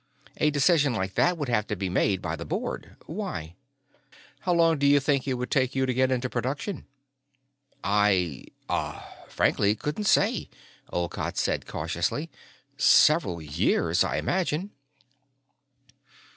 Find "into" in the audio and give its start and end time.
6.11-6.27